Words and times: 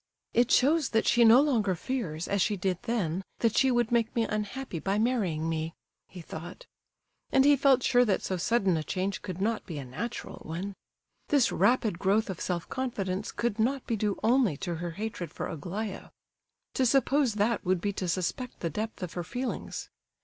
"It 0.33 0.49
shows 0.49 0.89
that 0.97 1.05
she 1.05 1.23
no 1.23 1.39
longer 1.41 1.75
fears, 1.75 2.27
as 2.27 2.41
she 2.41 2.57
did 2.57 2.79
then, 2.89 3.23
that 3.41 3.55
she 3.55 3.69
would 3.69 3.91
make 3.91 4.15
me 4.15 4.23
unhappy 4.23 4.79
by 4.79 4.97
marrying 4.97 5.47
me," 5.47 5.75
he 6.07 6.21
thought. 6.21 6.65
And 7.31 7.45
he 7.45 7.55
felt 7.55 7.83
sure 7.83 8.03
that 8.05 8.23
so 8.23 8.35
sudden 8.35 8.77
a 8.77 8.83
change 8.83 9.21
could 9.21 9.39
not 9.39 9.63
be 9.67 9.77
a 9.77 9.85
natural 9.85 10.39
one. 10.41 10.73
This 11.27 11.51
rapid 11.51 11.99
growth 11.99 12.31
of 12.31 12.41
self 12.41 12.67
confidence 12.67 13.31
could 13.31 13.59
not 13.59 13.85
be 13.85 13.95
due 13.95 14.19
only 14.23 14.57
to 14.65 14.73
her 14.77 14.89
hatred 14.89 15.29
for 15.29 15.47
Aglaya. 15.47 16.09
To 16.73 16.83
suppose 16.87 17.35
that 17.35 17.63
would 17.63 17.79
be 17.79 17.93
to 17.93 18.07
suspect 18.07 18.61
the 18.61 18.71
depth 18.71 19.03
of 19.03 19.13
her 19.13 19.23
feelings. 19.23 19.91